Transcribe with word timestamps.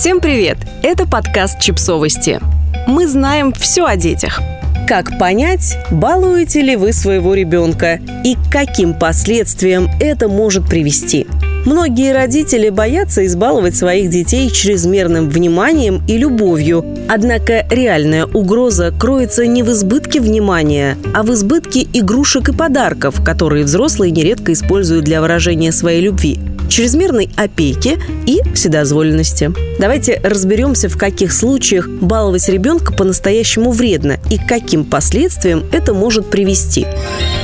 Всем 0.00 0.22
привет! 0.22 0.56
Это 0.82 1.06
подкаст 1.06 1.60
«Чипсовости». 1.60 2.40
Мы 2.86 3.06
знаем 3.06 3.52
все 3.52 3.84
о 3.84 3.96
детях. 3.96 4.40
Как 4.88 5.18
понять, 5.18 5.76
балуете 5.90 6.62
ли 6.62 6.74
вы 6.74 6.94
своего 6.94 7.34
ребенка 7.34 8.00
и 8.24 8.34
к 8.34 8.50
каким 8.50 8.94
последствиям 8.94 9.90
это 10.00 10.26
может 10.26 10.66
привести? 10.66 11.26
Многие 11.66 12.12
родители 12.12 12.70
боятся 12.70 13.26
избаловать 13.26 13.76
своих 13.76 14.08
детей 14.08 14.50
чрезмерным 14.50 15.28
вниманием 15.28 16.02
и 16.08 16.16
любовью. 16.16 16.84
Однако 17.08 17.66
реальная 17.70 18.26
угроза 18.26 18.92
кроется 18.98 19.46
не 19.46 19.62
в 19.62 19.70
избытке 19.70 20.20
внимания, 20.20 20.96
а 21.12 21.22
в 21.22 21.32
избытке 21.34 21.86
игрушек 21.92 22.48
и 22.48 22.52
подарков, 22.52 23.22
которые 23.22 23.64
взрослые 23.64 24.10
нередко 24.10 24.52
используют 24.52 25.04
для 25.04 25.20
выражения 25.20 25.72
своей 25.72 26.00
любви 26.00 26.38
чрезмерной 26.70 27.28
опеки 27.36 27.98
и 28.26 28.40
вседозволенности. 28.54 29.52
Давайте 29.78 30.20
разберемся, 30.22 30.88
в 30.88 30.96
каких 30.96 31.32
случаях 31.32 31.88
баловать 31.88 32.48
ребенка 32.48 32.92
по-настоящему 32.92 33.72
вредно 33.72 34.18
и 34.30 34.38
к 34.38 34.46
каким 34.46 34.84
последствиям 34.84 35.64
это 35.72 35.92
может 35.92 36.30
привести. 36.30 36.86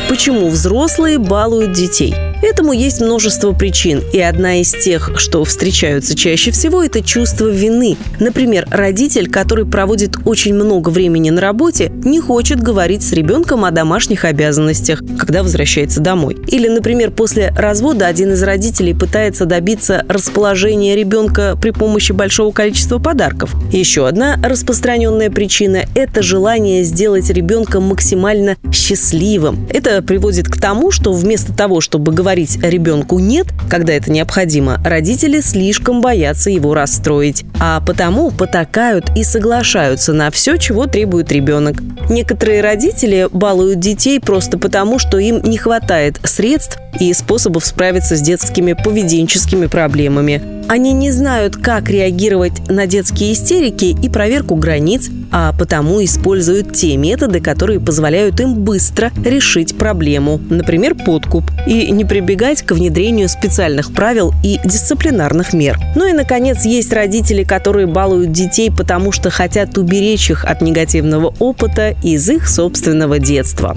Почему 0.09 0.49
взрослые 0.49 1.19
балуют 1.19 1.73
детей– 1.73 2.15
Этому 2.43 2.73
есть 2.73 3.01
множество 3.01 3.53
причин, 3.53 4.03
и 4.13 4.21
одна 4.21 4.61
из 4.61 4.71
тех, 4.71 5.13
что 5.17 5.43
встречаются 5.45 6.15
чаще 6.15 6.51
всего, 6.51 6.83
это 6.83 7.01
чувство 7.01 7.47
вины. 7.47 7.97
Например, 8.21 8.67
родитель, 8.71 9.31
который 9.31 9.65
проводит 9.65 10.17
очень 10.27 10.55
много 10.55 10.91
времени 10.91 11.31
на 11.31 11.41
работе, 11.41 11.91
не 12.05 12.21
хочет 12.21 12.61
говорить 12.61 13.03
с 13.03 13.13
ребенком 13.13 13.65
о 13.65 13.71
домашних 13.71 14.27
обязанностях, 14.27 15.03
когда 15.19 15.43
возвращается 15.43 16.01
домой. 16.01 16.37
Или, 16.47 16.69
например, 16.69 17.11
после 17.11 17.55
развода 17.57 18.07
один 18.07 18.33
из 18.33 18.43
родителей 18.43 18.93
пытается 18.93 19.47
добиться 19.47 20.05
расположения 20.07 20.95
ребенка 20.95 21.57
при 21.61 21.71
помощи 21.71 22.13
большого 22.13 22.53
количества 22.53 22.99
подарков. 22.99 23.55
Еще 23.73 24.07
одна 24.07 24.37
распространенная 24.43 25.31
причина– 25.31 25.85
это 25.95 26.21
желание 26.21 26.85
сделать 26.85 27.31
ребенка 27.31 27.81
максимально 27.81 28.57
счастливым. 28.71 29.67
Это 29.73 30.03
приводит 30.03 30.49
к 30.49 30.61
тому, 30.61 30.91
что 30.91 31.13
вместо 31.13 31.55
того, 31.55 31.81
чтобы 31.81 32.13
говорить 32.13 32.26
говорить 32.27 32.59
ребенку 32.61 33.21
«нет», 33.21 33.47
когда 33.71 33.93
это 33.93 34.11
необходимо, 34.11 34.81
родители 34.85 35.41
слишком 35.41 36.01
боятся 36.01 36.51
его 36.51 36.75
расстроить, 36.75 37.45
а 37.61 37.81
потому 37.81 38.33
потакают 38.33 39.17
и 39.17 39.23
соглашаются 39.23 40.13
на 40.13 40.33
все, 40.33 40.57
чего 40.57 40.89
требует 40.89 41.31
ребенок. 41.31 41.77
Некоторые 42.11 42.63
родители 42.63 43.29
балуют 43.31 43.79
детей 43.79 44.19
просто 44.19 44.59
потому, 44.59 44.99
что 44.99 45.19
им 45.19 45.41
не 45.45 45.57
хватает 45.57 46.19
средств 46.25 46.79
и 46.99 47.13
способов 47.13 47.65
справиться 47.65 48.17
с 48.17 48.21
детскими 48.21 48.73
поведенческими 48.73 49.67
проблемами. 49.67 50.43
Они 50.69 50.93
не 50.93 51.13
знают, 51.13 51.57
как 51.57 51.89
реагировать 51.91 52.69
на 52.69 52.87
детские 52.87 53.35
истерики 53.35 53.97
и 54.03 54.09
проверку 54.09 54.57
границ, 54.57 55.11
а 55.39 55.53
потому 55.53 56.03
используют 56.03 56.73
те 56.73 56.97
методы, 56.97 57.41
которые 57.41 57.79
позволяют 57.79 58.41
им 58.41 58.55
быстро 58.55 59.13
решить 59.23 59.77
проблему, 59.77 60.41
например, 60.49 60.95
подкуп, 60.95 61.45
и 61.67 61.91
не 61.91 62.07
прибегать 62.07 62.63
к 62.63 62.73
внедрению 62.73 63.29
специальных 63.29 63.93
правил 63.93 64.33
и 64.43 64.59
дисциплинарных 64.65 65.53
мер. 65.53 65.79
Ну 65.95 66.07
и, 66.09 66.15
наконец, 66.15 66.65
есть 66.65 66.91
родители, 66.91 67.45
которые 67.45 67.87
балуют 67.87 68.33
детей, 68.33 68.73
потому 68.75 69.13
что 69.13 69.29
хотят 69.29 69.77
уберечь 69.77 70.31
их 70.31 70.47
от 70.47 70.63
негативного 70.63 71.35
опыта 71.39 71.95
из 72.03 72.27
их 72.31 72.49
собственного 72.49 73.19
детства. 73.19 73.77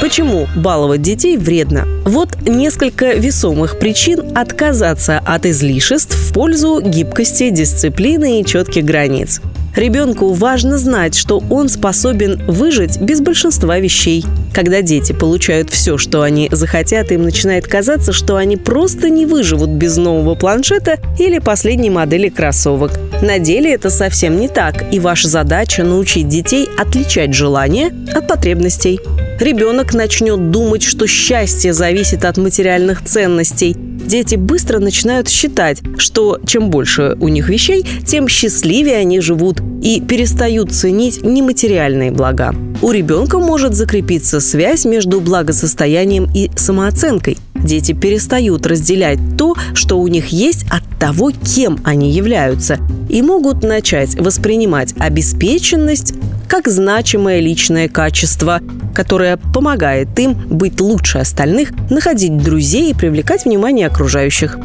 Почему 0.00 0.46
баловать 0.56 1.02
детей 1.02 1.36
вредно? 1.36 1.86
Вот 2.06 2.48
несколько 2.48 3.12
весомых 3.12 3.78
причин 3.78 4.34
отказаться 4.34 5.18
от 5.26 5.44
излишеств 5.44 6.16
в 6.16 6.32
пользу 6.32 6.80
гибкости, 6.80 7.50
дисциплины 7.50 8.40
и 8.40 8.46
четких 8.46 8.86
границ. 8.86 9.42
Ребенку 9.76 10.32
важно 10.32 10.78
знать, 10.78 11.14
что 11.14 11.42
он 11.50 11.68
способен 11.68 12.42
выжить 12.46 12.98
без 12.98 13.20
большинства 13.20 13.78
вещей. 13.78 14.24
Когда 14.54 14.80
дети 14.80 15.12
получают 15.12 15.68
все, 15.68 15.98
что 15.98 16.22
они 16.22 16.48
захотят, 16.50 17.12
им 17.12 17.22
начинает 17.22 17.66
казаться, 17.66 18.14
что 18.14 18.36
они 18.36 18.56
просто 18.56 19.10
не 19.10 19.26
выживут 19.26 19.68
без 19.68 19.98
нового 19.98 20.34
планшета 20.34 20.96
или 21.18 21.40
последней 21.40 21.90
модели 21.90 22.30
кроссовок. 22.30 22.98
На 23.22 23.38
деле 23.38 23.72
это 23.72 23.88
совсем 23.88 24.38
не 24.38 24.48
так, 24.48 24.92
и 24.92 25.00
ваша 25.00 25.28
задача 25.28 25.84
научить 25.84 26.28
детей 26.28 26.68
отличать 26.78 27.32
желания 27.32 27.92
от 28.14 28.28
потребностей. 28.28 29.00
Ребенок 29.40 29.94
начнет 29.94 30.50
думать, 30.50 30.82
что 30.82 31.06
счастье 31.06 31.72
зависит 31.72 32.24
от 32.24 32.36
материальных 32.36 33.04
ценностей, 33.04 33.74
дети 34.06 34.36
быстро 34.36 34.78
начинают 34.78 35.28
считать, 35.28 35.80
что 35.98 36.38
чем 36.46 36.70
больше 36.70 37.16
у 37.20 37.28
них 37.28 37.48
вещей, 37.48 37.84
тем 38.06 38.28
счастливее 38.28 38.98
они 38.98 39.20
живут 39.20 39.60
и 39.82 40.00
перестают 40.00 40.72
ценить 40.72 41.22
нематериальные 41.22 42.12
блага. 42.12 42.54
У 42.82 42.90
ребенка 42.90 43.38
может 43.38 43.74
закрепиться 43.74 44.40
связь 44.40 44.84
между 44.84 45.20
благосостоянием 45.20 46.28
и 46.34 46.50
самооценкой. 46.56 47.38
Дети 47.54 47.92
перестают 47.92 48.66
разделять 48.66 49.18
то, 49.36 49.54
что 49.74 49.98
у 49.98 50.06
них 50.08 50.28
есть, 50.28 50.66
от 50.70 50.85
того, 50.98 51.30
кем 51.30 51.78
они 51.84 52.10
являются, 52.10 52.78
и 53.08 53.22
могут 53.22 53.62
начать 53.62 54.14
воспринимать 54.14 54.94
обеспеченность 54.98 56.14
как 56.48 56.68
значимое 56.68 57.40
личное 57.40 57.88
качество, 57.88 58.60
которое 58.94 59.36
помогает 59.36 60.18
им 60.18 60.34
быть 60.34 60.80
лучше 60.80 61.18
остальных, 61.18 61.70
находить 61.90 62.36
друзей 62.36 62.90
и 62.90 62.94
привлекать 62.94 63.44
внимание 63.44 63.86
окружающих 63.86 64.58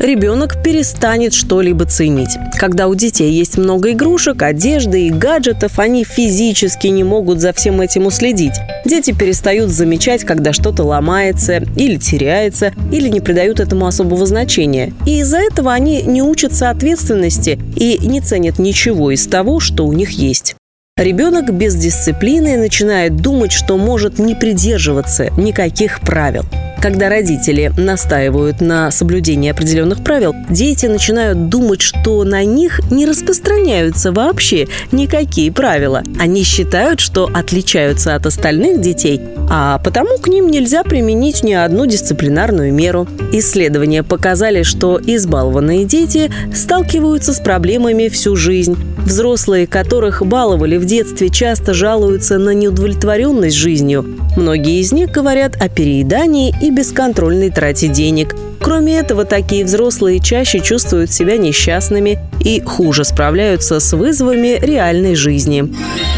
ребенок 0.00 0.62
перестанет 0.62 1.34
что-либо 1.34 1.84
ценить. 1.84 2.36
Когда 2.58 2.88
у 2.88 2.94
детей 2.94 3.30
есть 3.30 3.58
много 3.58 3.92
игрушек, 3.92 4.42
одежды 4.42 5.06
и 5.06 5.10
гаджетов, 5.10 5.78
они 5.78 6.04
физически 6.04 6.88
не 6.88 7.04
могут 7.04 7.40
за 7.40 7.52
всем 7.52 7.80
этим 7.80 8.06
уследить. 8.06 8.54
Дети 8.84 9.12
перестают 9.12 9.70
замечать, 9.70 10.24
когда 10.24 10.52
что-то 10.52 10.82
ломается 10.82 11.62
или 11.76 11.96
теряется, 11.96 12.72
или 12.90 13.08
не 13.08 13.20
придают 13.20 13.60
этому 13.60 13.86
особого 13.86 14.26
значения. 14.26 14.92
И 15.06 15.20
из-за 15.20 15.38
этого 15.38 15.72
они 15.72 16.02
не 16.02 16.22
учатся 16.22 16.70
ответственности 16.70 17.58
и 17.76 17.98
не 17.98 18.20
ценят 18.20 18.58
ничего 18.58 19.10
из 19.10 19.26
того, 19.26 19.60
что 19.60 19.86
у 19.86 19.92
них 19.92 20.10
есть. 20.10 20.56
Ребенок 20.96 21.54
без 21.54 21.76
дисциплины 21.76 22.58
начинает 22.58 23.16
думать, 23.16 23.52
что 23.52 23.78
может 23.78 24.18
не 24.18 24.34
придерживаться 24.34 25.30
никаких 25.38 26.00
правил. 26.00 26.44
Когда 26.80 27.10
родители 27.10 27.70
настаивают 27.76 28.62
на 28.62 28.90
соблюдении 28.90 29.50
определенных 29.50 30.02
правил, 30.02 30.34
дети 30.48 30.86
начинают 30.86 31.50
думать, 31.50 31.82
что 31.82 32.24
на 32.24 32.42
них 32.42 32.80
не 32.90 33.04
распространяются 33.04 34.12
вообще 34.12 34.66
никакие 34.90 35.52
правила. 35.52 36.02
Они 36.18 36.42
считают, 36.42 37.00
что 37.00 37.28
отличаются 37.34 38.14
от 38.14 38.24
остальных 38.24 38.80
детей, 38.80 39.20
а 39.50 39.78
потому 39.78 40.16
к 40.16 40.28
ним 40.28 40.48
нельзя 40.48 40.82
применить 40.82 41.42
ни 41.42 41.52
одну 41.52 41.84
дисциплинарную 41.84 42.72
меру. 42.72 43.06
Исследования 43.30 44.02
показали, 44.02 44.62
что 44.62 44.98
избалованные 45.04 45.84
дети 45.84 46.32
сталкиваются 46.54 47.34
с 47.34 47.40
проблемами 47.40 48.08
всю 48.08 48.36
жизнь. 48.36 48.76
Взрослые, 49.04 49.66
которых 49.66 50.24
баловали 50.24 50.78
в 50.78 50.86
детстве, 50.86 51.28
часто 51.28 51.74
жалуются 51.74 52.38
на 52.38 52.54
неудовлетворенность 52.54 53.56
жизнью. 53.56 54.16
Многие 54.36 54.80
из 54.80 54.92
них 54.92 55.10
говорят 55.10 55.56
о 55.60 55.68
переедании 55.68 56.54
и 56.62 56.69
бесконтрольной 56.70 57.50
трате 57.50 57.88
денег. 57.88 58.34
Кроме 58.62 58.98
этого, 58.98 59.24
такие 59.24 59.64
взрослые 59.64 60.20
чаще 60.20 60.60
чувствуют 60.60 61.10
себя 61.10 61.36
несчастными 61.36 62.18
и 62.44 62.60
хуже 62.60 63.04
справляются 63.04 63.80
с 63.80 63.92
вызовами 63.92 64.58
реальной 64.60 65.14
жизни. 65.14 65.72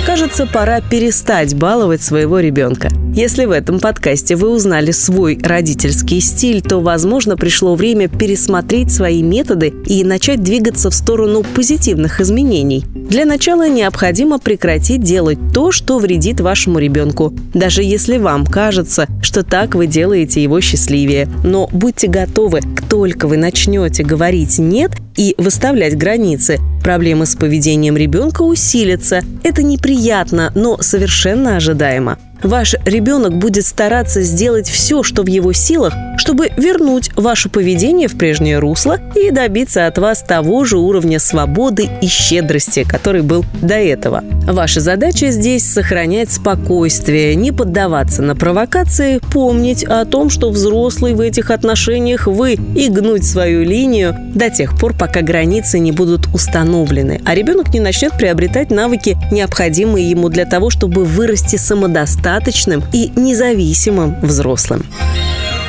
Кажется, 0.07 0.47
пора 0.47 0.81
перестать 0.81 1.55
баловать 1.55 2.03
своего 2.03 2.41
ребенка. 2.41 2.89
Если 3.15 3.45
в 3.45 3.51
этом 3.51 3.79
подкасте 3.79 4.37
вы 4.37 4.49
узнали 4.49 4.91
свой 4.91 5.39
родительский 5.43 6.21
стиль, 6.21 6.63
то, 6.63 6.81
возможно, 6.81 7.37
пришло 7.37 7.75
время 7.75 8.09
пересмотреть 8.09 8.91
свои 8.91 9.23
методы 9.23 9.73
и 9.87 10.03
начать 10.03 10.43
двигаться 10.43 10.91
в 10.91 10.95
сторону 10.95 11.45
позитивных 11.45 12.23
изменений. 12.23 12.85
Для 12.95 13.27
начала 13.27 13.69
необходимо 13.69 14.39
прекратить 14.39 15.03
делать 15.03 15.39
то, 15.53 15.73
что 15.73 15.99
вредит 15.99 16.41
вашему 16.41 16.79
ребенку, 16.79 17.35
даже 17.53 17.83
если 17.83 18.17
вам 18.17 18.47
кажется, 18.47 19.07
что 19.21 19.43
так 19.43 19.75
вы 19.75 19.87
делаете 19.87 20.43
его 20.43 20.63
счастливее. 20.63 21.29
Но 21.45 21.69
будьте 21.71 22.09
готовы, 22.33 22.61
как 22.61 22.89
только 22.89 23.29
вы 23.29 23.37
начнете 23.37 24.03
говорить 24.03 24.59
«нет» 24.59 24.93
и 25.17 25.35
выставлять 25.37 25.99
границы, 25.99 26.59
проблемы 26.83 27.27
с 27.27 27.37
поведением 27.37 27.97
ребенка 27.97 28.43
усилятся. 28.43 29.21
Это 29.45 29.63
неприятно, 29.63 30.51
но 30.55 30.81
совершенно 30.81 31.57
ожидаемо. 31.57 32.19
ваш 32.43 32.75
ребенок 32.87 33.37
будет 33.37 33.67
стараться 33.67 34.23
сделать 34.23 34.69
все, 34.69 35.03
что 35.03 35.23
в 35.23 35.27
его 35.27 35.53
силах, 35.53 35.93
чтобы 36.17 36.51
вернуть 36.57 37.11
ваше 37.17 37.49
поведение 37.49 38.09
в 38.09 38.17
прежнее 38.17 38.59
русло 38.59 38.99
и 39.15 39.31
добиться 39.31 39.87
от 39.87 39.99
вас 39.99 40.23
того 40.23 40.65
же 40.65 40.79
уровня 40.79 41.19
свободы 41.19 41.89
и 42.01 42.07
щедрости, 42.07 42.85
который 42.85 43.23
был 43.23 43.45
до 43.61 43.75
этого. 43.75 44.23
Ваша 44.47 44.81
задача 44.81 45.31
здесь 45.31 45.65
сохранять 45.65 46.33
спокойствие, 46.33 47.35
не 47.35 47.53
поддаваться 47.53 48.23
на 48.23 48.35
провокации, 48.35 49.21
помнить 49.33 49.85
о 49.85 50.05
том, 50.05 50.31
что 50.31 50.51
взрослый 50.51 51.15
в 51.15 51.21
этих 51.21 51.51
отношениях 51.51 52.27
вы 52.27 52.55
и 52.55 52.89
гнуть 52.89 53.25
свою 53.25 53.63
линию 53.65 54.17
до 54.35 54.51
тех 54.51 54.79
пор, 54.79 54.95
пока 54.95 55.23
границы 55.23 55.79
не 55.79 55.93
будут 55.93 56.27
установлены, 56.35 57.21
а 57.25 57.35
ребенок 57.35 57.73
не 57.73 57.81
начнет 57.81 58.13
приобретать 58.17 58.71
навыки, 58.71 59.17
необходимые 59.31 60.11
ему 60.11 60.29
для 60.29 60.45
того, 60.45 60.71
чтобы 60.71 61.05
вырасти 61.05 61.57
самодостаточным 61.57 62.83
и 62.93 63.11
независимым 63.17 64.17
взрослым. 64.23 64.85